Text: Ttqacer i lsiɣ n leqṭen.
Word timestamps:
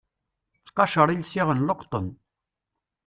Ttqacer 0.65 1.07
i 1.09 1.17
lsiɣ 1.21 1.47
n 1.51 1.65
leqṭen. 1.67 2.07